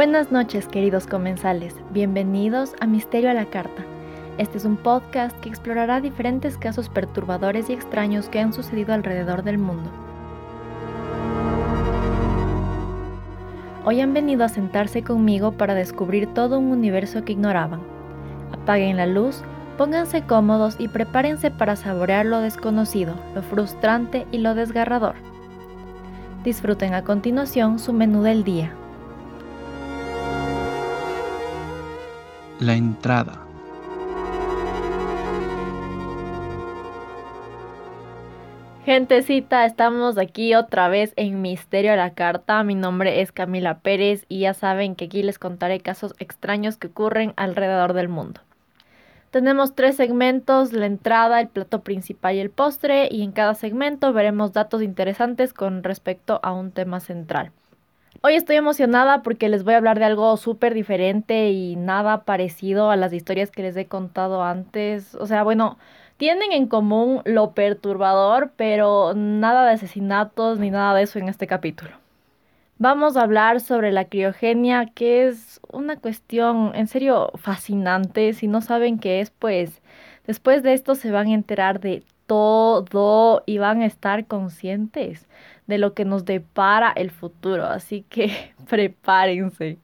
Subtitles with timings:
[0.00, 3.84] Buenas noches queridos comensales, bienvenidos a Misterio a la Carta.
[4.38, 9.42] Este es un podcast que explorará diferentes casos perturbadores y extraños que han sucedido alrededor
[9.42, 9.90] del mundo.
[13.84, 17.82] Hoy han venido a sentarse conmigo para descubrir todo un universo que ignoraban.
[18.52, 19.42] Apaguen la luz,
[19.76, 25.16] pónganse cómodos y prepárense para saborear lo desconocido, lo frustrante y lo desgarrador.
[26.42, 28.72] Disfruten a continuación su menú del día.
[32.60, 33.40] La entrada.
[38.84, 42.62] Gentecita, estamos aquí otra vez en Misterio a la Carta.
[42.62, 46.88] Mi nombre es Camila Pérez y ya saben que aquí les contaré casos extraños que
[46.88, 48.42] ocurren alrededor del mundo.
[49.30, 54.12] Tenemos tres segmentos, la entrada, el plato principal y el postre, y en cada segmento
[54.12, 57.52] veremos datos interesantes con respecto a un tema central.
[58.22, 62.90] Hoy estoy emocionada porque les voy a hablar de algo súper diferente y nada parecido
[62.90, 65.14] a las historias que les he contado antes.
[65.14, 65.78] O sea, bueno,
[66.18, 71.46] tienen en común lo perturbador, pero nada de asesinatos ni nada de eso en este
[71.46, 71.92] capítulo.
[72.76, 78.34] Vamos a hablar sobre la criogenia, que es una cuestión en serio fascinante.
[78.34, 79.80] Si no saben qué es, pues
[80.26, 85.26] después de esto se van a enterar de todo y van a estar conscientes
[85.70, 87.64] de lo que nos depara el futuro.
[87.64, 89.78] Así que prepárense.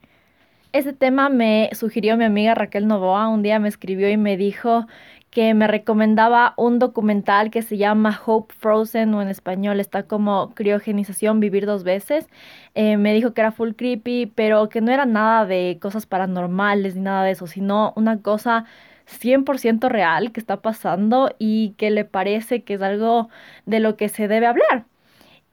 [0.73, 3.29] Ese tema me sugirió mi amiga Raquel Novoa.
[3.29, 4.87] Un día me escribió y me dijo
[5.31, 10.55] que me recomendaba un documental que se llama Hope Frozen o en español está como
[10.55, 12.29] criogenización, vivir dos veces.
[12.75, 16.95] Eh, me dijo que era full creepy, pero que no era nada de cosas paranormales
[16.97, 18.65] ni nada de eso, sino una cosa
[19.07, 23.29] 100% real que está pasando y que le parece que es algo
[23.67, 24.85] de lo que se debe hablar.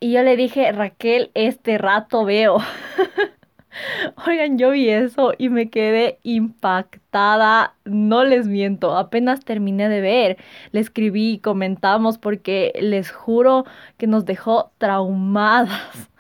[0.04, 2.58] Y yo le dije, Raquel, este rato veo.
[4.28, 7.76] Oigan, yo vi eso y me quedé impactada.
[7.86, 10.38] No les miento, apenas terminé de ver.
[10.74, 13.64] Le escribí y comentamos porque les juro
[13.98, 16.10] que nos dejó traumadas.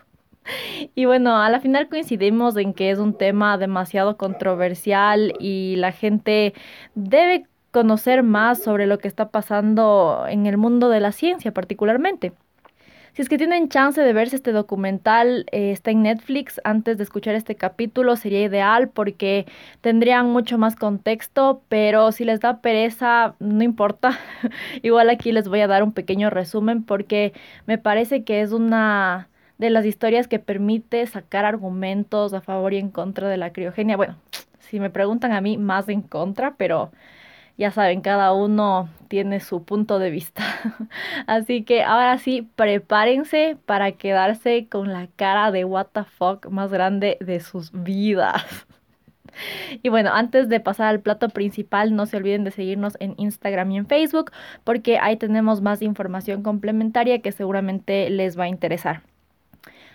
[0.95, 5.93] Y bueno, a la final coincidimos en que es un tema demasiado controversial y la
[5.93, 6.53] gente
[6.95, 12.33] debe conocer más sobre lo que está pasando en el mundo de la ciencia particularmente.
[13.13, 16.59] Si es que tienen chance de verse este documental, eh, está en Netflix.
[16.63, 19.46] Antes de escuchar este capítulo sería ideal porque
[19.81, 24.18] tendrían mucho más contexto, pero si les da pereza, no importa.
[24.81, 27.34] Igual aquí les voy a dar un pequeño resumen porque
[27.68, 29.29] me parece que es una
[29.59, 33.96] de las historias que permite sacar argumentos a favor y en contra de la criogenia.
[33.96, 34.16] Bueno,
[34.59, 36.91] si me preguntan a mí, más en contra, pero
[37.58, 40.44] ya saben, cada uno tiene su punto de vista.
[41.28, 46.72] Así que ahora sí, prepárense para quedarse con la cara de what the fuck más
[46.72, 48.44] grande de sus vidas.
[49.81, 53.72] Y bueno, antes de pasar al plato principal, no se olviden de seguirnos en Instagram
[53.72, 54.31] y en Facebook
[54.64, 59.02] porque ahí tenemos más información complementaria que seguramente les va a interesar.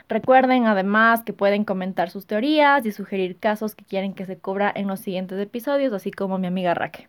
[0.08, 4.72] Recuerden además que pueden comentar sus teorías y sugerir casos que quieren que se cubra
[4.74, 7.08] en los siguientes episodios, así como mi amiga Raque.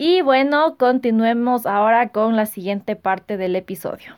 [0.00, 4.16] Y bueno, continuemos ahora con la siguiente parte del episodio.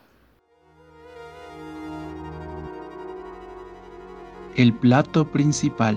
[4.56, 5.96] El plato principal.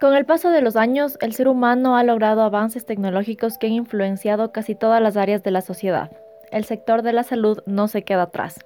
[0.00, 3.74] Con el paso de los años, el ser humano ha logrado avances tecnológicos que han
[3.74, 6.10] influenciado casi todas las áreas de la sociedad.
[6.50, 8.58] El sector de la salud no se queda atrás.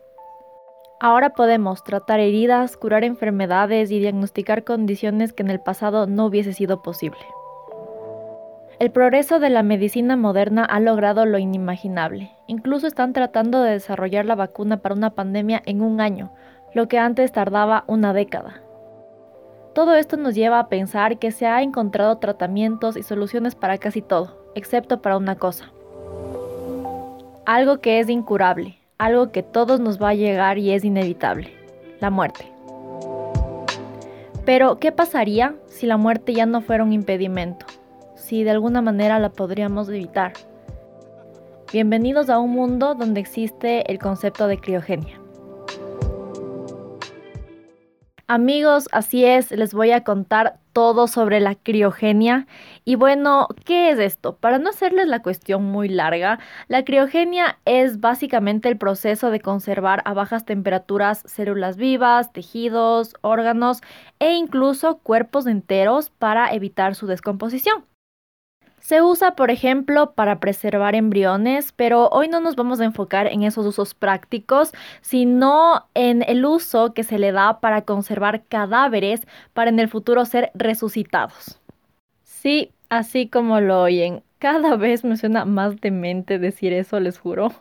[1.03, 6.53] Ahora podemos tratar heridas, curar enfermedades y diagnosticar condiciones que en el pasado no hubiese
[6.53, 7.21] sido posible.
[8.79, 12.33] El progreso de la medicina moderna ha logrado lo inimaginable.
[12.49, 16.33] Incluso están tratando de desarrollar la vacuna para una pandemia en un año,
[16.75, 18.61] lo que antes tardaba una década.
[19.75, 24.03] Todo esto nos lleva a pensar que se ha encontrado tratamientos y soluciones para casi
[24.03, 25.73] todo, excepto para una cosa.
[27.47, 31.53] Algo que es incurable, algo que todos nos va a llegar y es inevitable,
[31.99, 32.45] la muerte.
[34.45, 37.67] Pero, ¿qué pasaría si la muerte ya no fuera un impedimento?
[38.31, 40.35] si de alguna manera la podríamos evitar.
[41.73, 45.21] Bienvenidos a un mundo donde existe el concepto de criogenia.
[48.29, 52.47] Amigos, así es, les voy a contar todo sobre la criogenia.
[52.85, 54.37] Y bueno, ¿qué es esto?
[54.37, 56.39] Para no hacerles la cuestión muy larga,
[56.69, 63.81] la criogenia es básicamente el proceso de conservar a bajas temperaturas células vivas, tejidos, órganos
[64.19, 67.90] e incluso cuerpos enteros para evitar su descomposición.
[68.81, 73.43] Se usa, por ejemplo, para preservar embriones, pero hoy no nos vamos a enfocar en
[73.43, 74.73] esos usos prácticos,
[75.03, 79.21] sino en el uso que se le da para conservar cadáveres
[79.53, 81.61] para en el futuro ser resucitados.
[82.25, 87.53] Sí, así como lo oyen, cada vez me suena más demente decir eso, les juro.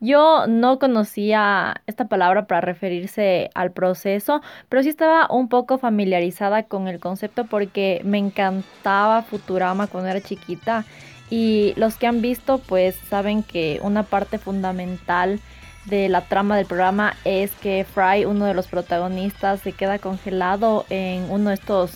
[0.00, 6.64] Yo no conocía esta palabra para referirse al proceso, pero sí estaba un poco familiarizada
[6.64, 10.84] con el concepto porque me encantaba Futurama cuando era chiquita
[11.30, 15.40] y los que han visto pues saben que una parte fundamental
[15.86, 20.84] de la trama del programa es que Fry, uno de los protagonistas, se queda congelado
[20.90, 21.92] en uno de estos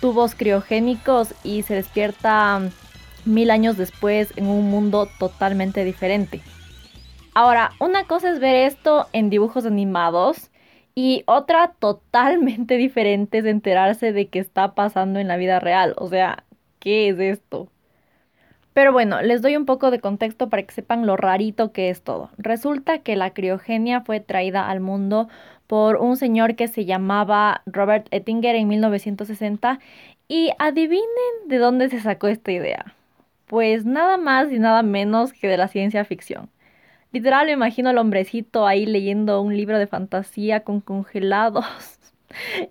[0.00, 2.60] tubos criogénicos y se despierta
[3.24, 6.40] mil años después en un mundo totalmente diferente.
[7.40, 10.50] Ahora, una cosa es ver esto en dibujos animados
[10.96, 15.94] y otra totalmente diferente es enterarse de qué está pasando en la vida real.
[15.98, 16.42] O sea,
[16.80, 17.68] ¿qué es esto?
[18.72, 22.02] Pero bueno, les doy un poco de contexto para que sepan lo rarito que es
[22.02, 22.30] todo.
[22.38, 25.28] Resulta que la criogenia fue traída al mundo
[25.68, 29.78] por un señor que se llamaba Robert Ettinger en 1960
[30.26, 32.96] y adivinen de dónde se sacó esta idea.
[33.46, 36.50] Pues nada más y nada menos que de la ciencia ficción.
[37.12, 41.64] Literal me imagino al hombrecito ahí leyendo un libro de fantasía con congelados.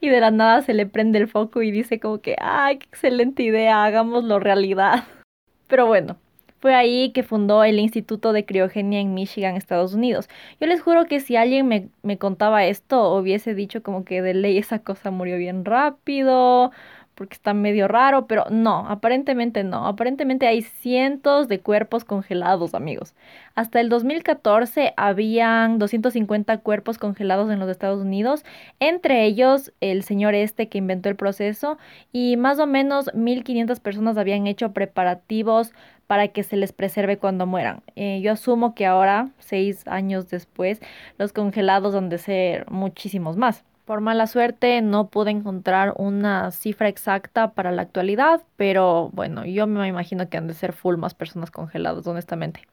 [0.01, 2.85] Y de la nada se le prende el foco y dice como que, ¡ay, qué
[2.85, 3.83] excelente idea!
[3.83, 5.05] Hagámoslo realidad.
[5.67, 6.17] Pero bueno,
[6.59, 10.29] fue ahí que fundó el Instituto de Criogenia en Michigan, Estados Unidos.
[10.61, 14.35] Yo les juro que si alguien me, me contaba esto, hubiese dicho como que de
[14.35, 16.71] ley esa cosa murió bien rápido
[17.17, 19.87] porque está medio raro, pero no, aparentemente no.
[19.87, 23.15] Aparentemente hay cientos de cuerpos congelados, amigos.
[23.55, 28.45] Hasta el 2014 habían 250 cuerpos congelados en los Estados Unidos,
[28.79, 31.79] entre ellos el señor este que inventó el proceso
[32.13, 35.73] y más o menos 1500 personas habían hecho preparativos
[36.05, 37.81] para que se les preserve cuando mueran.
[37.95, 40.79] Eh, yo asumo que ahora, seis años después,
[41.17, 43.65] los congelados han de ser muchísimos más.
[43.87, 49.65] Por mala suerte no pude encontrar una cifra exacta para la actualidad, pero bueno, yo
[49.65, 52.67] me imagino que han de ser full más personas congeladas, honestamente.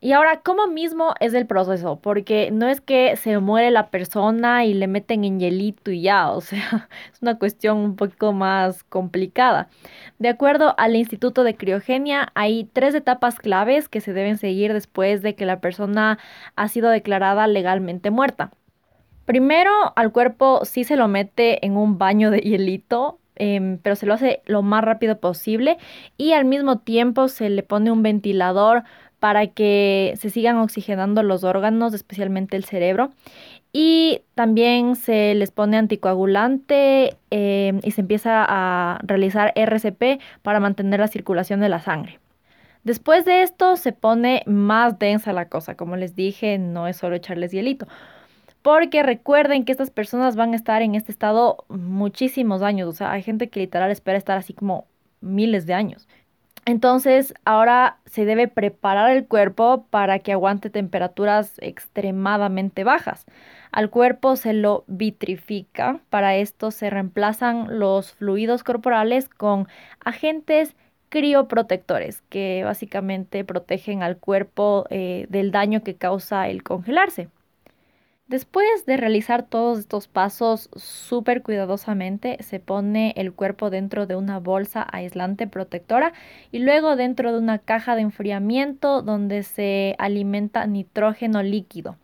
[0.00, 2.00] Y ahora, ¿cómo mismo es el proceso?
[2.00, 6.32] Porque no es que se muere la persona y le meten en hielito y ya,
[6.32, 9.68] o sea, es una cuestión un poco más complicada.
[10.18, 15.22] De acuerdo al Instituto de Criogenia, hay tres etapas claves que se deben seguir después
[15.22, 16.18] de que la persona
[16.56, 18.50] ha sido declarada legalmente muerta.
[19.24, 24.06] Primero, al cuerpo sí se lo mete en un baño de hielito, em, pero se
[24.06, 25.78] lo hace lo más rápido posible
[26.16, 28.84] y al mismo tiempo se le pone un ventilador
[29.20, 33.12] para que se sigan oxigenando los órganos, especialmente el cerebro.
[33.72, 41.00] Y también se les pone anticoagulante em, y se empieza a realizar RCP para mantener
[41.00, 42.18] la circulación de la sangre.
[42.84, 45.76] Después de esto se pone más densa la cosa.
[45.76, 47.86] Como les dije, no es solo echarles hielito.
[48.62, 52.88] Porque recuerden que estas personas van a estar en este estado muchísimos años.
[52.88, 54.86] O sea, hay gente que literal espera estar así como
[55.20, 56.08] miles de años.
[56.64, 63.26] Entonces, ahora se debe preparar el cuerpo para que aguante temperaturas extremadamente bajas.
[63.72, 66.00] Al cuerpo se lo vitrifica.
[66.08, 69.66] Para esto se reemplazan los fluidos corporales con
[70.04, 70.76] agentes
[71.08, 77.28] crioprotectores que básicamente protegen al cuerpo eh, del daño que causa el congelarse.
[78.32, 84.38] Después de realizar todos estos pasos súper cuidadosamente, se pone el cuerpo dentro de una
[84.40, 86.14] bolsa aislante protectora
[86.50, 91.98] y luego dentro de una caja de enfriamiento donde se alimenta nitrógeno líquido.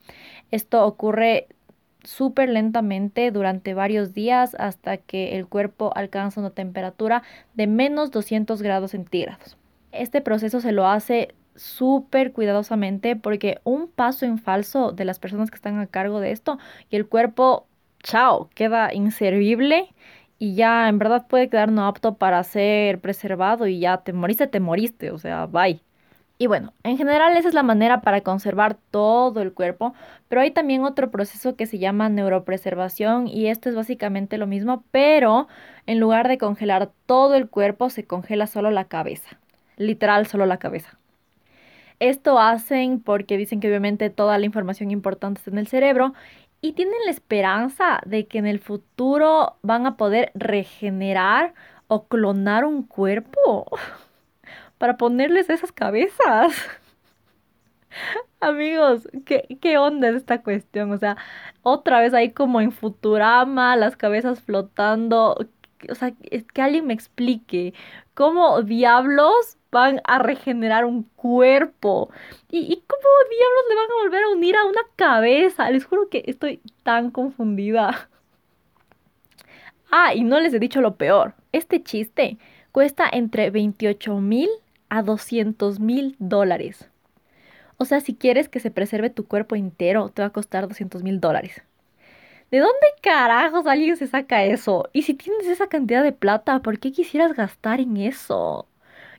[0.50, 1.46] Esto ocurre
[2.04, 7.22] súper lentamente durante varios días hasta que el cuerpo alcanza una temperatura
[7.54, 9.56] de menos 200 grados centígrados.
[9.92, 15.50] Este proceso se lo hace súper cuidadosamente porque un paso en falso de las personas
[15.50, 16.58] que están a cargo de esto
[16.90, 17.66] y el cuerpo,
[18.02, 19.94] chao, queda inservible
[20.38, 24.46] y ya en verdad puede quedar no apto para ser preservado y ya te moriste,
[24.46, 25.82] te moriste, o sea, bye.
[26.40, 29.94] Y bueno, en general esa es la manera para conservar todo el cuerpo,
[30.28, 34.84] pero hay también otro proceso que se llama neuropreservación y esto es básicamente lo mismo,
[34.92, 35.48] pero
[35.86, 39.40] en lugar de congelar todo el cuerpo se congela solo la cabeza,
[39.76, 40.98] literal solo la cabeza.
[42.00, 46.14] Esto hacen porque dicen que obviamente toda la información importante está en el cerebro
[46.60, 51.54] y tienen la esperanza de que en el futuro van a poder regenerar
[51.88, 53.66] o clonar un cuerpo.
[54.78, 56.54] para ponerles esas cabezas.
[58.40, 60.92] Amigos, ¿qué, ¿qué onda es esta cuestión?
[60.92, 61.16] O sea,
[61.62, 65.36] otra vez ahí como en Futurama, las cabezas flotando.
[65.90, 67.74] O sea, que alguien me explique
[68.14, 72.10] cómo diablos van a regenerar un cuerpo.
[72.50, 75.70] ¿Y, ¿Y, cómo diablos le van a volver a unir a una cabeza?
[75.70, 78.08] Les juro que estoy tan confundida.
[79.90, 81.32] Ah, y no les he dicho lo peor.
[81.50, 82.36] Este chiste
[82.72, 84.50] cuesta entre 28 mil
[84.90, 86.90] a 200 mil dólares.
[87.78, 91.02] O sea, si quieres que se preserve tu cuerpo entero, te va a costar 200
[91.02, 91.62] mil dólares.
[92.50, 94.88] ¿De dónde carajos alguien se saca eso?
[94.92, 98.66] Y si tienes esa cantidad de plata, ¿por qué quisieras gastar en eso?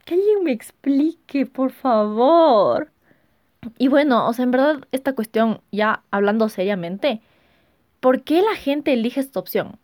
[0.05, 2.91] Que alguien me explique, por favor.
[3.77, 7.21] Y bueno, o sea, en verdad, esta cuestión, ya hablando seriamente,
[7.99, 9.77] ¿por qué la gente elige esta opción?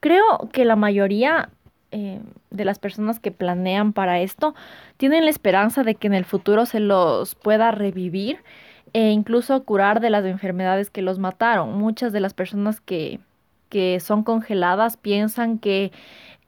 [0.00, 1.50] Creo que la mayoría
[1.92, 4.54] eh, de las personas que planean para esto
[4.96, 8.38] tienen la esperanza de que en el futuro se los pueda revivir
[8.92, 11.78] e incluso curar de las enfermedades que los mataron.
[11.78, 13.20] Muchas de las personas que,
[13.68, 15.92] que son congeladas piensan que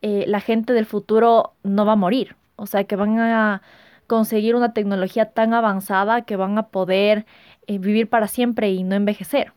[0.03, 3.63] eh, la gente del futuro no va a morir, o sea, que van a
[4.07, 7.27] conseguir una tecnología tan avanzada que van a poder
[7.67, 9.53] eh, vivir para siempre y no envejecer.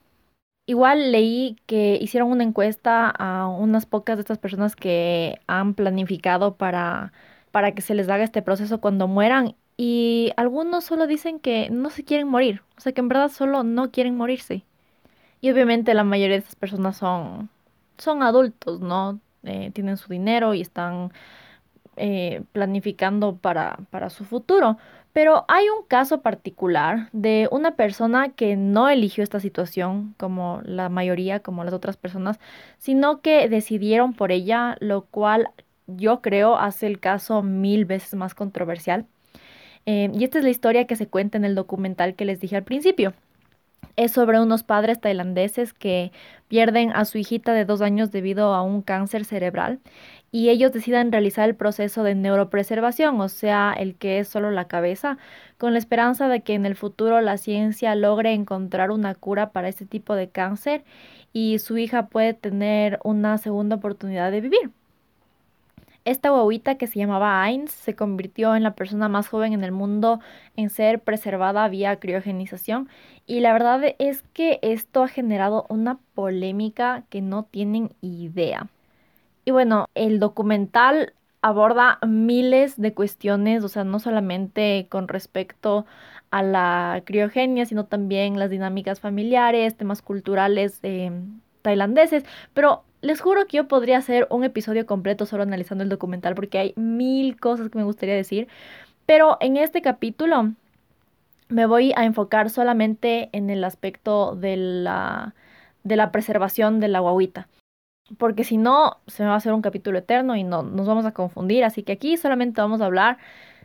[0.68, 6.56] Igual leí que hicieron una encuesta a unas pocas de estas personas que han planificado
[6.56, 7.14] para,
[7.52, 11.90] para que se les haga este proceso cuando mueran y algunos solo dicen que no
[11.90, 14.64] se quieren morir, o sea que en verdad solo no quieren morirse.
[15.42, 17.50] Y obviamente la mayoría de estas personas son,
[17.98, 19.20] son adultos, ¿no?
[19.44, 21.12] Eh, tienen su dinero y están
[21.98, 24.78] eh, planificando para, para su futuro.
[25.14, 30.90] Pero hay un caso particular de una persona que no eligió esta situación como la
[30.90, 32.40] mayoría, como las otras personas,
[32.80, 35.50] sino que decidieron por ella, lo cual
[35.88, 39.06] yo creo hace el caso mil veces más controversial.
[39.86, 42.56] Eh, y esta es la historia que se cuenta en el documental que les dije
[42.56, 43.14] al principio.
[43.96, 46.12] Es sobre unos padres tailandeses que
[46.48, 49.80] pierden a su hijita de dos años debido a un cáncer cerebral
[50.32, 54.68] y ellos decidan realizar el proceso de neuropreservación, o sea, el que es solo la
[54.68, 55.18] cabeza,
[55.58, 59.70] con la esperanza de que en el futuro la ciencia logre encontrar una cura para
[59.70, 60.84] este tipo de cáncer
[61.32, 64.72] y su hija puede tener una segunda oportunidad de vivir.
[66.06, 69.72] Esta guaguita que se llamaba Ains se convirtió en la persona más joven en el
[69.72, 70.20] mundo
[70.56, 72.90] en ser preservada vía criogenización
[73.26, 78.68] y la verdad es que esto ha generado una polémica que no tienen idea.
[79.46, 85.86] Y bueno, el documental aborda miles de cuestiones, o sea, no solamente con respecto
[86.32, 91.12] a la criogenia, sino también las dinámicas familiares, temas culturales eh,
[91.62, 96.36] tailandeses, pero les juro que yo podría hacer un episodio completo solo analizando el documental
[96.36, 98.48] porque hay mil cosas que me gustaría decir,
[99.06, 100.54] pero en este capítulo
[101.48, 105.36] me voy a enfocar solamente en el aspecto de la,
[105.84, 107.48] de la preservación de la guaguita
[108.18, 111.06] porque si no, se me va a hacer un capítulo eterno y no nos vamos
[111.06, 111.64] a confundir.
[111.64, 113.18] Así que aquí solamente vamos a hablar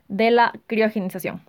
[0.09, 1.43] de la criogenización.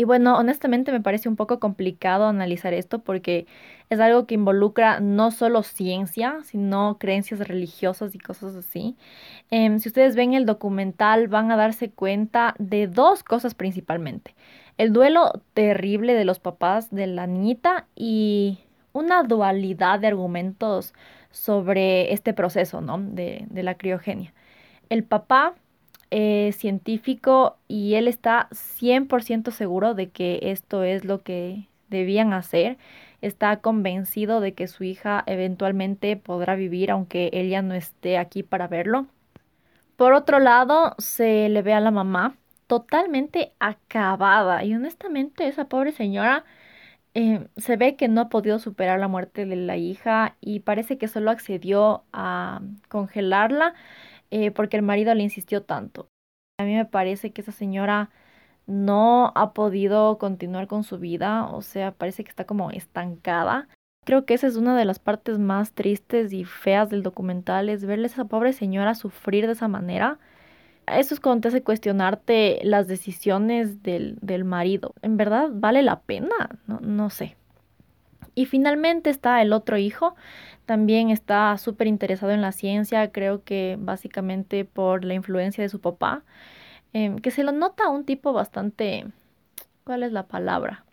[0.00, 3.46] Y bueno, honestamente me parece un poco complicado analizar esto porque
[3.90, 8.96] es algo que involucra no solo ciencia, sino creencias religiosas y cosas así.
[9.50, 14.34] Em, si ustedes ven el documental van a darse cuenta de dos cosas principalmente.
[14.78, 18.60] El duelo terrible de los papás de la niñita y
[18.94, 20.94] una dualidad de argumentos
[21.30, 22.96] sobre este proceso ¿no?
[22.98, 24.32] de, la criogenia.
[24.88, 25.56] El papá
[26.10, 32.78] es científico y él está 100% seguro de que esto es lo que debían hacer.
[33.22, 38.68] Está convencido de que su hija eventualmente podrá vivir aunque ella no esté aquí para
[38.68, 39.06] verlo.
[39.96, 42.36] Por otro lado, se le ve a la mamá
[42.66, 46.44] totalmente acabada y honestamente esa pobre señora
[47.14, 50.96] eh, se ve que no ha podido superar la muerte de la hija y parece
[50.96, 53.74] que solo accedió a congelarla
[54.30, 56.08] eh, porque el marido le insistió tanto.
[56.58, 58.10] A mí me parece que esa señora
[58.66, 63.68] no ha podido continuar con su vida, o sea, parece que está como estancada.
[64.04, 67.84] Creo que esa es una de las partes más tristes y feas del documental, es
[67.84, 70.18] verle a esa pobre señora sufrir de esa manera
[70.98, 74.94] eso es cuando te hace cuestionarte las decisiones del, del marido.
[75.02, 76.58] ¿En verdad vale la pena?
[76.66, 77.36] No, no sé.
[78.34, 80.14] Y finalmente está el otro hijo,
[80.70, 85.80] también está súper interesado en la ciencia, creo que básicamente por la influencia de su
[85.80, 86.22] papá,
[86.92, 89.04] em, que se lo nota un tipo bastante,
[89.82, 90.84] ¿cuál es la palabra?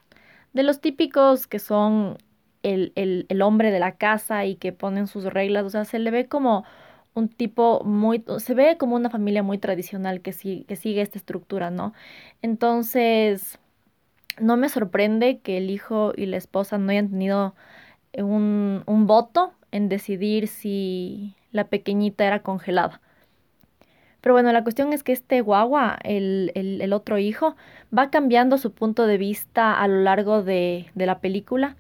[0.53, 2.17] De los típicos que son
[2.63, 6.10] el, el, hombre de la casa y que ponen sus reglas, o sea, se le
[6.10, 6.65] ve como
[7.13, 10.34] un tipo muy, se ve como una familia muy tradicional que,
[10.67, 11.93] que sigue esta estructura, ¿no?
[12.41, 13.60] Entonces,
[14.39, 17.53] no me sorprende que el hijo y la esposa no hayan tenido
[18.13, 23.01] un, un voto en decidir si la pequeñita era congelada.
[24.21, 27.55] Pero bueno, la cuestión es que este guagua, el, el, otro hijo,
[27.97, 31.75] va cambiando su punto de vista a lo largo de, de la película.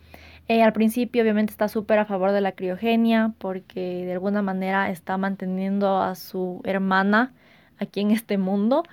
[0.47, 4.89] Eh, al principio obviamente está súper a favor de la criogenia porque de alguna manera
[4.89, 7.33] está manteniendo a su hermana
[7.79, 8.83] aquí en este mundo.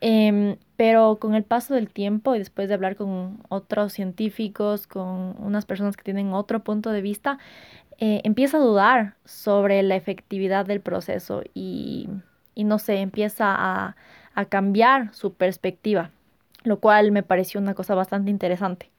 [0.00, 5.34] Em, pero con el paso del tiempo y después de hablar con otros científicos, con
[5.38, 7.38] unas personas que tienen otro punto de vista,
[7.98, 12.08] eh, empieza a dudar sobre la efectividad del proceso y,
[12.56, 13.96] no sé, empieza a,
[14.34, 16.10] a cambiar su perspectiva,
[16.64, 18.90] lo cual me pareció una cosa bastante interesante.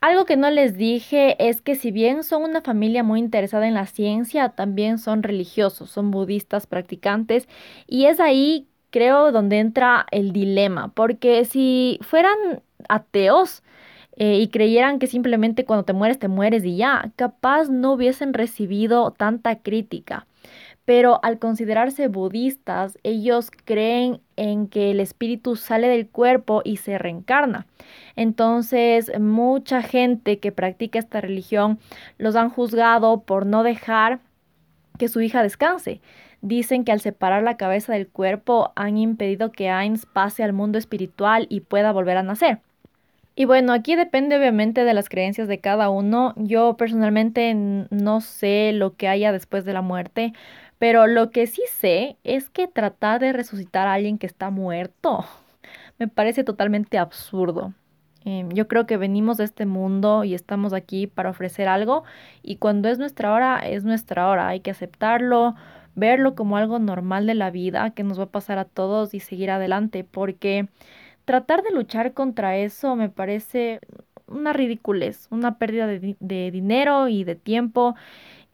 [0.00, 3.72] Algo que no les dije es que si bien son una familia muy interesada en
[3.72, 7.48] la ciencia, también son religiosos, son budistas practicantes
[7.86, 13.64] y es ahí creo donde entra el dilema, porque si fueran ateos,
[14.16, 18.34] eh, y creyeran que simplemente cuando te mueres te mueres y ya, capaz no hubiesen
[18.34, 20.26] recibido tanta crítica.
[20.84, 26.98] Pero al considerarse budistas, ellos creen en que el espíritu sale del cuerpo y se
[26.98, 27.66] reencarna.
[28.16, 31.78] Entonces, mucha gente que practica esta religión
[32.18, 34.20] los han juzgado por no dejar
[34.98, 36.02] que su hija descanse.
[36.42, 40.76] Dicen que al separar la cabeza del cuerpo han impedido que Ains pase al mundo
[40.76, 42.60] espiritual y pueda volver a nacer.
[43.36, 46.34] Y bueno, aquí depende obviamente de las creencias de cada uno.
[46.36, 50.32] Yo personalmente no sé lo que haya después de la muerte,
[50.78, 55.24] pero lo que sí sé es que tratar de resucitar a alguien que está muerto
[55.98, 57.74] me parece totalmente absurdo.
[58.24, 62.04] Em, yo creo que venimos de este mundo y estamos aquí para ofrecer algo
[62.42, 64.48] y cuando es nuestra hora, es nuestra hora.
[64.48, 65.54] Hay que aceptarlo,
[65.94, 69.20] verlo como algo normal de la vida que nos va a pasar a todos y
[69.20, 70.68] seguir adelante porque
[71.24, 73.80] tratar de luchar contra eso me parece
[74.26, 77.94] una ridiculez, una pérdida de, de, dinero y de tiempo.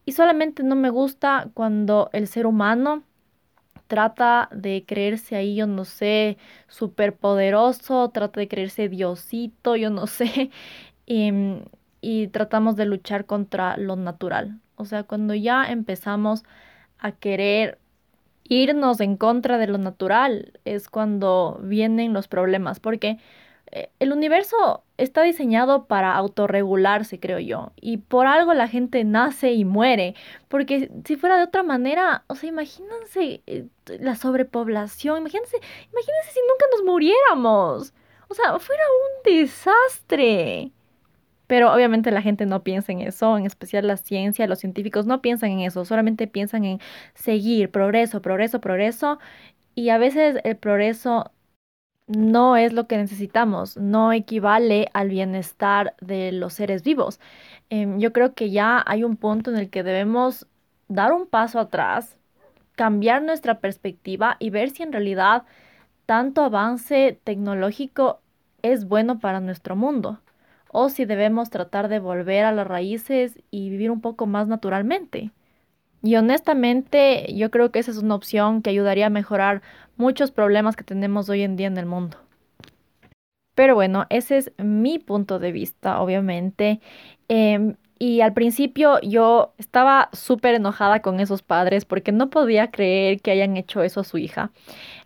[0.04, 3.04] Y solamente no me gusta cuando el ser humano
[3.90, 10.50] trata de creerse ahí, yo no sé, superpoderoso, trata de creerse diosito, yo no sé,
[11.06, 11.64] em,
[12.00, 14.61] y tratamos de luchar contra lo natural.
[14.76, 16.44] O sea, cuando ya empezamos
[16.98, 17.78] a querer
[18.50, 23.18] irnos en contra de lo natural es cuando vienen los problemas, porque
[23.70, 29.52] eh, el universo está diseñado para autorregularse, creo yo, y por algo la gente nace
[29.52, 30.16] y muere,
[30.48, 33.68] porque si fuera de otra manera, o sea, imagínense eh,
[34.00, 35.56] la sobrepoblación, imagínense,
[35.92, 37.94] imagínense si nunca nos muriéramos,
[38.28, 40.72] o sea, fuera un desastre.
[41.50, 45.20] Pero obviamente la gente no piensa en eso, en especial la ciencia, los científicos no
[45.20, 46.78] piensan en eso, solamente piensan en
[47.14, 49.18] seguir, progreso, progreso, progreso.
[49.74, 51.32] Y a veces el progreso
[52.06, 57.18] no es lo que necesitamos, no equivale al bienestar de los seres vivos.
[57.68, 60.46] Em, yo creo que ya hay un punto en el que debemos
[60.86, 62.16] dar un paso atrás,
[62.76, 65.44] cambiar nuestra perspectiva y ver si en realidad
[66.06, 68.20] tanto avance tecnológico
[68.62, 70.20] es bueno para nuestro mundo
[70.72, 75.33] o si debemos tratar de volver a las raíces y vivir un poco más naturalmente.
[76.02, 79.62] Y honestamente, yo creo que esa es una opción que ayudaría a mejorar
[79.96, 82.16] muchos problemas que tenemos hoy en día en el mundo.
[83.54, 86.80] Pero bueno, ese es mi punto de vista, obviamente.
[87.28, 93.20] Em, y al principio yo estaba súper enojada con esos padres porque no podía creer
[93.20, 94.52] que hayan hecho eso a su hija.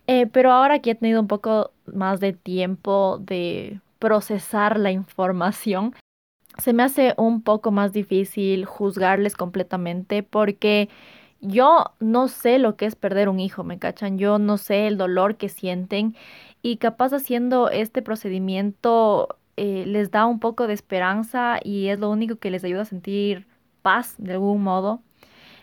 [0.07, 5.93] Eh, pero ahora que he tenido un poco más de tiempo de procesar la información,
[6.57, 10.89] se me hace un poco más difícil juzgarles completamente porque
[11.41, 14.17] yo no sé lo que es perder un hijo, ¿me cachan?
[14.17, 16.15] Yo no sé el dolor que sienten
[16.61, 22.09] y capaz haciendo este procedimiento eh, les da un poco de esperanza y es lo
[22.09, 23.47] único que les ayuda a sentir
[23.81, 25.01] paz de algún modo.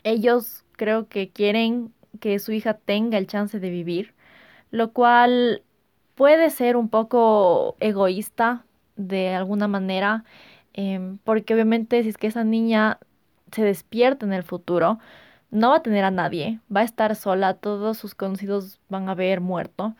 [0.04, 4.14] Ellos creo que quieren que su hija tenga el chance de vivir,
[4.70, 5.62] lo cual
[6.22, 10.22] puede ser un poco egoísta de alguna manera,
[10.72, 13.00] em, porque obviamente si es que esa niña
[13.50, 15.00] se despierta en el futuro,
[15.50, 19.12] no va a tener a nadie, va a estar sola, todos sus conocidos van a
[19.12, 19.96] haber muerto.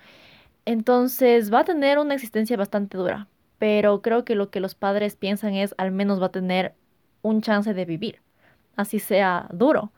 [0.65, 3.27] Entonces va a tener una existencia bastante dura,
[3.59, 6.75] pero creo que lo que los padres piensan es al menos va a tener
[7.23, 8.21] un chance de vivir,
[8.77, 9.91] así sea duro.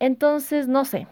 [0.00, 1.06] Entonces, no sé,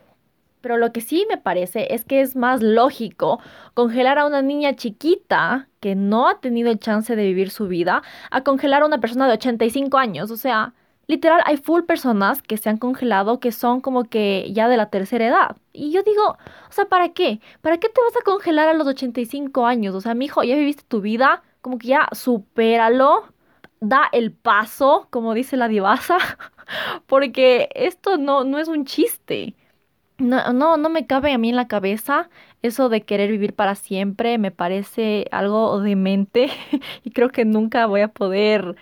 [0.67, 3.39] pero lo que sí me parece es que es más lógico
[3.75, 8.03] congelar a una niña chiquita que no ha tenido el chance de vivir su vida
[8.33, 10.33] a congelar a una persona de 85 años.
[10.33, 10.75] O sea,
[11.07, 14.91] Literal, hay full personas que se han congelado que son como que ya de la
[14.91, 15.57] tercera edad.
[15.73, 16.37] Y yo digo,
[16.69, 17.41] o sea, ¿para qué?
[17.61, 19.95] ¿Para qué te vas a congelar a los 85 años?
[19.95, 23.23] O sea, mi hijo, ya viviste tu vida, como que ya supéralo,
[23.79, 26.19] da el paso, como dice la divasa,
[27.07, 29.55] porque esto no, no es un chiste.
[30.19, 32.31] No, no, no me cabe a mí en la cabeza
[32.63, 36.49] eso de querer vivir para siempre, me parece algo demente
[37.05, 38.77] y creo que nunca voy a poder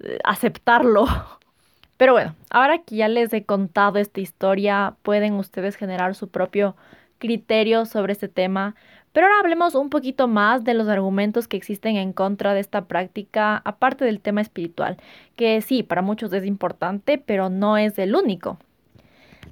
[0.00, 1.06] eh, aceptarlo.
[1.98, 6.76] Pero bueno, ahora que ya les he contado esta historia, pueden ustedes generar su propio
[7.18, 8.74] criterio sobre este tema.
[9.12, 12.86] Pero ahora hablemos un poquito más de los argumentos que existen en contra de esta
[12.86, 14.96] práctica, aparte del tema espiritual,
[15.36, 18.58] que sí, para muchos es importante, pero no es el único.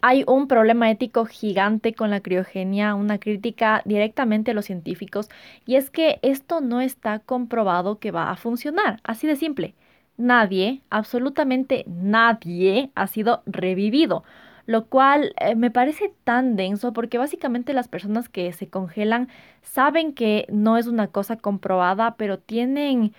[0.02, 5.28] Hay un problema ético gigante con la criogenia, una crítica directamente a los científicos,
[5.64, 9.74] y es que esto no está comprobado que va a funcionar, así de simple.
[10.16, 14.24] Nadie, absolutamente nadie ha sido revivido,
[14.66, 19.28] lo cual eh, me parece tan denso porque básicamente las personas que se congelan
[19.62, 23.14] saben que no es una cosa comprobada, pero tienen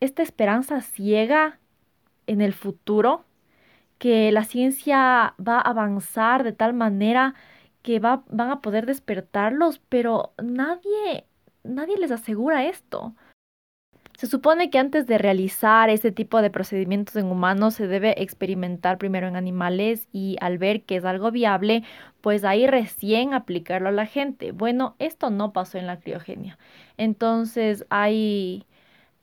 [0.00, 1.58] esta esperanza ciega
[2.26, 3.24] en el futuro,
[4.00, 7.34] que la ciencia va a avanzar de tal manera
[7.82, 11.26] que va, van a poder despertarlos, pero nadie,
[11.64, 13.14] nadie les asegura esto.
[14.16, 18.96] Se supone que antes de realizar este tipo de procedimientos en humanos se debe experimentar
[18.98, 21.82] primero en animales y al ver que es algo viable,
[22.22, 24.52] pues ahí recién aplicarlo a la gente.
[24.52, 26.58] Bueno, esto no pasó en la criogenia.
[26.96, 28.66] Entonces hay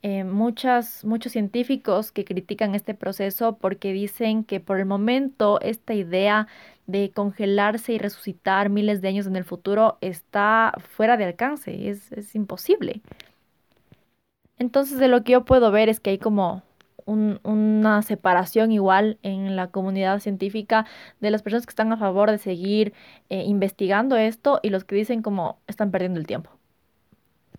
[0.02, 5.94] eh, muchas, muchos científicos que critican este proceso porque dicen que por el momento esta
[5.94, 6.46] idea
[6.86, 12.12] de congelarse y resucitar miles de años en el futuro está fuera de alcance, es,
[12.12, 13.02] es imposible.
[14.58, 16.62] Entonces de lo que yo puedo ver es que hay como
[17.06, 20.86] una separación igual en la comunidad científica
[21.20, 22.92] de las personas que están a favor de seguir
[23.30, 26.57] eh, investigando esto y los que dicen como están perdiendo el tiempo.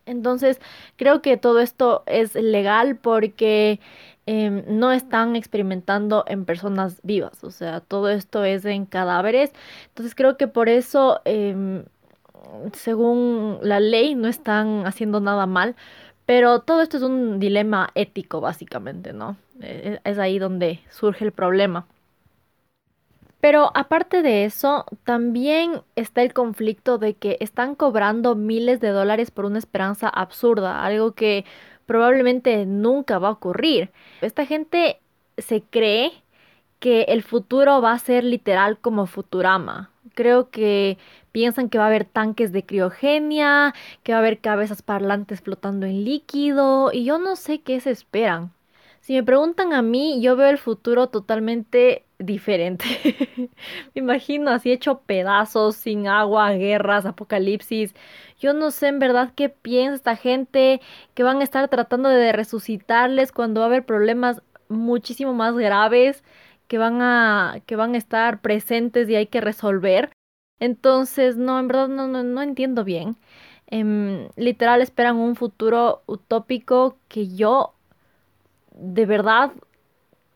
[0.10, 0.60] Entonces
[0.95, 3.80] creo que todo esto es legal porque
[4.26, 9.52] em, no están experimentando en personas vivas, o sea, todo esto es en cadáveres.
[9.89, 11.86] Entonces creo que por eso, em,
[12.74, 15.76] según la ley, no están haciendo nada mal
[16.30, 19.36] pero todo esto es un dilema ético, básicamente, ¿no?
[19.62, 21.88] E, e, es ahí donde surge el problema.
[23.39, 29.32] Pero aparte de eso, también está el conflicto de que están cobrando miles de dólares
[29.32, 31.45] por una esperanza absurda, algo que
[31.86, 33.91] probablemente nunca va a ocurrir.
[34.21, 34.99] Esta gente
[35.38, 36.12] se cree
[36.80, 39.91] que el futuro va a ser literal como Futurama.
[40.15, 40.97] Creo que
[41.32, 43.73] piensan que va a haber tanques de criogenia,
[44.04, 47.91] que va a haber cabezas parlantes flotando en líquido y yo no sé qué se
[47.91, 48.52] esperan.
[49.02, 52.86] Si me preguntan a mí, yo veo el futuro totalmente diferente.
[53.95, 57.95] me imagino así hecho pedazos, sin agua, guerras, apocalipsis.
[58.39, 60.82] Yo no sé en verdad qué piensa esta gente
[61.13, 66.23] que van a estar tratando de resucitarles cuando va a haber problemas muchísimo más graves
[66.67, 70.12] que van a que van a estar presentes y hay que resolver.
[70.60, 73.17] Entonces, no, en verdad no, no, entiendo bien.
[73.67, 77.73] Em, literal esperan un futuro utópico que yo
[78.73, 79.51] de verdad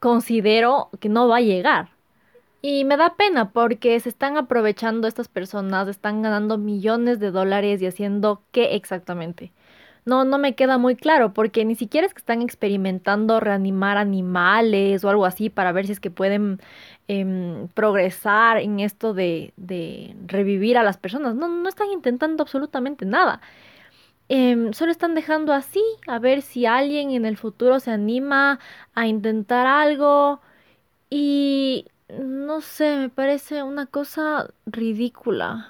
[0.04, 1.90] considero que no va a llegar.
[2.62, 7.82] Y me da pena porque se están aprovechando estas personas, están ganando millones de dólares
[7.82, 9.52] y haciendo qué exactamente
[10.06, 15.04] no, no me queda muy claro, porque ni siquiera es que están experimentando reanimar animales
[15.04, 16.60] o algo así para ver si es que pueden
[17.08, 21.36] em, progresar en esto de, de, revivir a las personas.
[21.36, 23.42] No, no están intentando absolutamente nada.
[24.36, 28.60] Em, solo están dejando así, a ver si alguien en el futuro se anima
[28.96, 30.42] a intentar algo.
[31.10, 31.88] Y
[32.20, 35.70] no sé, me parece una cosa ridícula.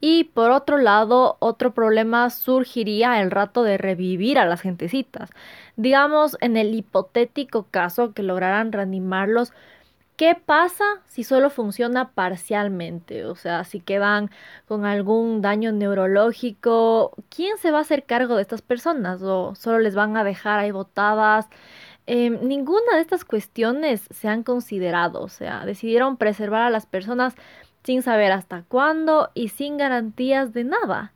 [0.00, 5.30] Y por otro lado, otro problema surgiría el rato de revivir a las gentecitas.
[5.76, 9.52] Digamos, en el hipotético caso que lograran reanimarlos,
[10.16, 13.24] ¿qué pasa si solo funciona parcialmente?
[13.24, 14.30] O sea, si quedan
[14.66, 19.22] con algún daño neurológico, ¿quién se va a hacer cargo de estas personas?
[19.22, 21.48] ¿O solo les van a dejar ahí botadas?
[22.06, 27.34] Em, ninguna de estas cuestiones se han considerado, o sea, decidieron preservar a las personas
[27.84, 31.12] sin saber hasta cuándo y sin garantías de nada.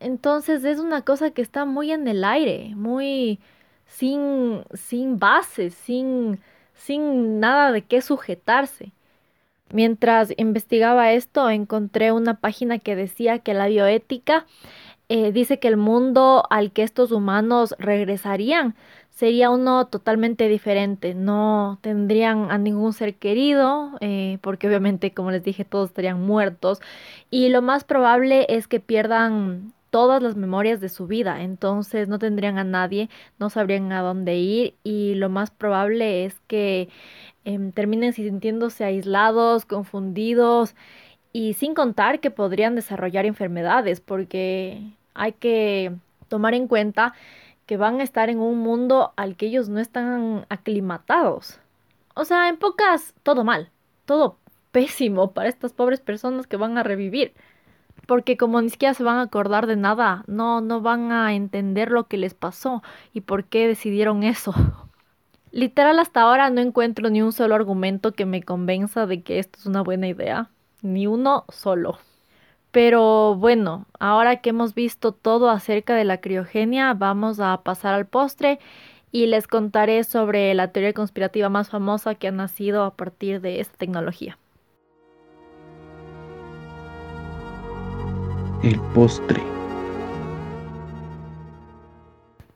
[0.00, 3.40] Entonces es una cosa que está muy en el aire, muy
[3.86, 6.40] sin, sin bases, sin,
[6.76, 8.92] sin nada de qué sujetarse.
[9.72, 14.46] Mientras investigaba esto, encontré una página que decía que la bioética
[15.08, 18.76] eh, dice que el mundo al que estos humanos regresarían
[19.10, 21.14] sería uno totalmente diferente.
[21.14, 26.80] No tendrían a ningún ser querido, eh, porque obviamente, como les dije, todos estarían muertos.
[27.30, 32.18] Y lo más probable es que pierdan todas las memorias de su vida, entonces no
[32.18, 36.90] tendrían a nadie, no sabrían a dónde ir y lo más probable es que
[37.46, 40.74] em, terminen sintiéndose aislados, confundidos
[41.32, 44.82] y sin contar que podrían desarrollar enfermedades porque
[45.14, 45.94] hay que
[46.28, 47.14] tomar en cuenta
[47.64, 51.58] que van a estar en un mundo al que ellos no están aclimatados.
[52.14, 53.70] O sea, en pocas, todo mal,
[54.04, 54.36] todo
[54.72, 57.32] pésimo para estas pobres personas que van a revivir.
[58.06, 61.90] Porque como ni siquiera se van a acordar de nada, no, no van a entender
[61.90, 64.54] lo que les pasó y por qué decidieron eso.
[65.52, 69.58] Literal hasta ahora no encuentro ni un solo argumento que me convenza de que esto
[69.58, 70.50] es una buena idea.
[70.82, 71.98] Ni uno solo.
[72.70, 78.06] Pero bueno, ahora que hemos visto todo acerca de la criogenia, vamos a pasar al
[78.06, 78.58] postre
[79.10, 83.60] y les contaré sobre la teoría conspirativa más famosa que ha nacido a partir de
[83.60, 84.38] esta tecnología.
[88.62, 89.42] El postre.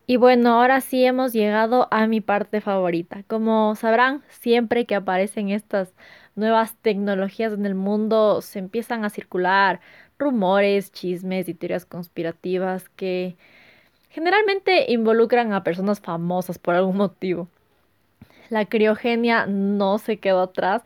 [0.07, 3.23] Y bueno, ahora sí hemos llegado a mi parte favorita.
[3.29, 5.95] Como sabrán, siempre que aparecen estas
[6.35, 9.81] nuevas tecnologías en el mundo, se empiezan a circular
[10.19, 13.37] rumores, chismes y teorías conspirativas que
[14.09, 17.49] generalmente involucran a personas famosas por algún motivo.
[18.51, 20.83] La criogenia no se quedó atrás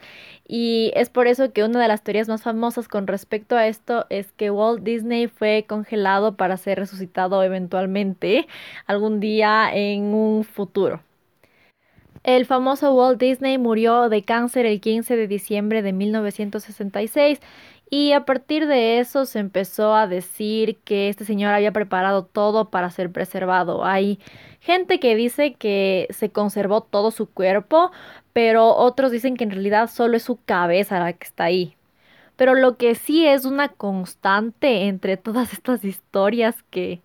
[0.46, 4.06] y es por eso que una de las teorías más famosas con respecto a esto
[4.10, 8.46] es que Walt Disney fue congelado para ser resucitado eventualmente
[8.86, 11.00] algún día en un futuro.
[12.24, 17.38] El famoso Walt Disney murió de cáncer el 15 de diciembre de 1966
[17.94, 22.68] y a partir de eso se empezó a decir que este señor había preparado todo
[22.68, 23.84] para ser preservado.
[23.84, 24.18] Hay
[24.58, 27.92] gente que dice que se conservó todo su cuerpo,
[28.32, 31.76] pero otros dicen que en realidad solo es su cabeza la que está ahí.
[32.34, 37.00] Pero lo que sí es una constante entre todas estas historias que,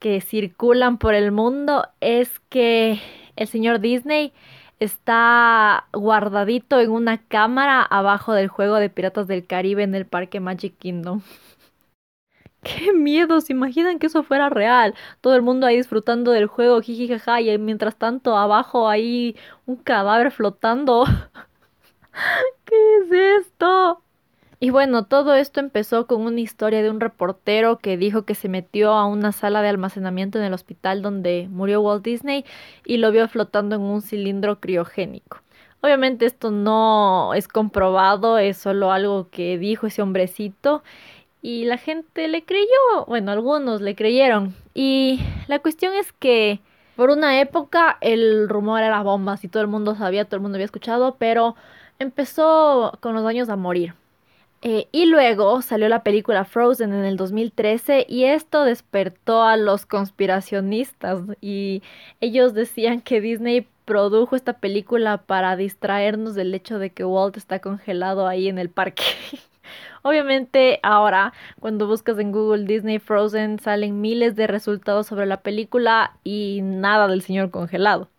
[0.00, 3.00] que circulan por el mundo es que
[3.36, 4.34] el señor Disney
[4.80, 10.40] está guardadito en una cámara abajo del juego de Piratas del Caribe en el parque
[10.40, 11.22] Magic Kingdom.
[12.62, 14.94] Qué miedo, se imaginan que eso fuera real.
[15.20, 20.30] Todo el mundo ahí disfrutando del juego, jijijaja, y mientras tanto abajo hay un cadáver
[20.32, 21.04] flotando.
[22.64, 24.02] ¿Qué es esto?
[24.62, 28.50] Y bueno, todo esto empezó con una historia de un reportero que dijo que se
[28.50, 32.44] metió a una sala de almacenamiento en el hospital donde murió Walt Disney
[32.84, 35.38] y lo vio flotando en un cilindro criogénico.
[35.80, 40.82] Obviamente esto no es comprobado, es solo algo que dijo ese hombrecito
[41.40, 44.54] y la gente le creyó, bueno, algunos le creyeron.
[44.74, 46.60] Y la cuestión es que
[46.96, 50.56] por una época el rumor era bombas y todo el mundo sabía, todo el mundo
[50.56, 51.56] había escuchado, pero
[51.98, 53.94] empezó con los años a morir.
[54.62, 59.86] Eh, y luego salió la película Frozen en el 2013 y esto despertó a los
[59.86, 61.82] conspiracionistas y
[62.20, 67.60] ellos decían que Disney produjo esta película para distraernos del hecho de que Walt está
[67.60, 69.02] congelado ahí en el parque.
[70.02, 76.18] Obviamente ahora cuando buscas en Google Disney Frozen salen miles de resultados sobre la película
[76.22, 78.10] y nada del señor congelado.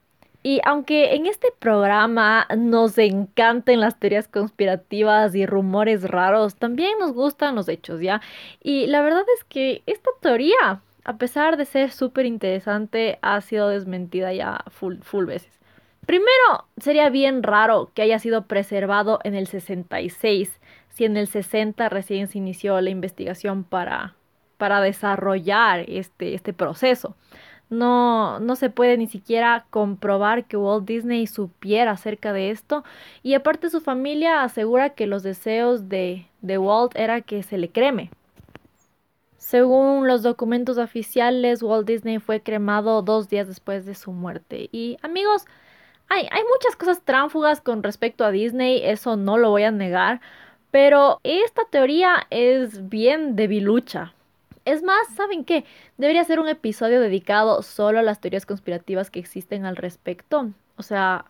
[0.44, 7.14] Y aunque en este programa nos encanten las teorías conspirativas y rumores raros, también nos
[7.14, 8.22] gustan los hechos, ¿ya?
[8.62, 13.70] Y la verdad es que esta teoría, a pesar de ser súper interesante, ha sido
[13.70, 15.52] desmentida ya full, full veces.
[16.08, 21.88] Primero, sería bien raro que haya sido preservado en el 66, si en el 60
[21.90, 24.16] recién se inició la investigación para,
[24.58, 27.16] para desarrollar este, este proceso
[27.72, 32.84] no, no se puede ni siquiera comprobar que Walt Disney supiera acerca de esto
[33.24, 37.70] y aparte su familia asegura que los deseos de, de Walt era que se le
[37.70, 38.12] creme.
[39.38, 44.70] Según los documentos oficiales, Walt Disney fue cremado dos días después de su muerte.
[44.72, 45.46] Y amigos,
[46.10, 50.22] hay, hay muchas cosas tránfugas con respecto a Disney, eso no lo voy a negar,
[50.72, 54.14] pero esta teoría es bien debilucha.
[54.66, 55.66] Es más, ¿saben qué?
[55.98, 60.52] Debería ser un episodio dedicado solo a las teorías conspirativas que existen al respecto.
[60.78, 61.26] O sea,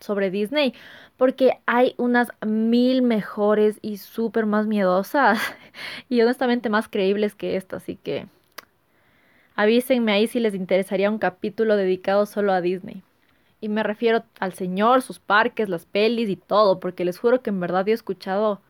[0.00, 0.74] sobre Disney.
[1.16, 5.38] Porque hay unas mil mejores y súper más miedosas.
[6.08, 7.76] y honestamente más creíbles que esta.
[7.76, 8.26] Así que
[9.56, 13.02] avísenme ahí si les interesaría un capítulo dedicado solo a Disney.
[13.60, 16.80] Y me refiero al señor, sus parques, las pelis y todo.
[16.80, 18.60] Porque les juro que en verdad he escuchado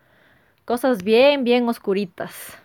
[0.64, 2.63] cosas bien, bien oscuritas.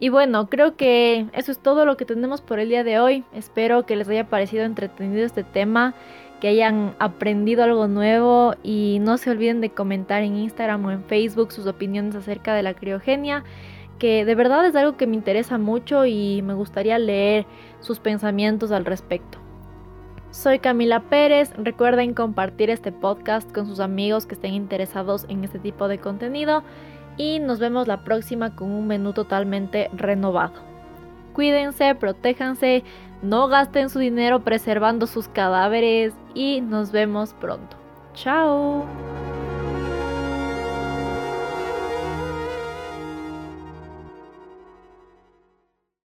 [0.00, 3.24] Y bueno, creo que eso es todo lo que tenemos por el día de hoy.
[3.32, 5.94] Espero que les haya parecido entretenido este tema,
[6.40, 11.04] que hayan aprendido algo nuevo y no se olviden de comentar en Instagram o en
[11.04, 13.42] Facebook sus opiniones acerca de la criogenia,
[13.98, 17.44] que de verdad es algo que me interesa mucho y me gustaría leer
[17.80, 19.38] sus pensamientos al respecto.
[20.30, 25.58] Soy Camila Pérez, recuerden compartir este podcast con sus amigos que estén interesados en este
[25.58, 26.62] tipo de contenido
[27.18, 30.54] y nos vemos la próxima con un menú totalmente renovado.
[31.34, 32.84] Cuídense, protéjanse,
[33.22, 37.76] no gasten su dinero preservando sus cadáveres y nos vemos pronto.
[38.14, 38.86] Chao.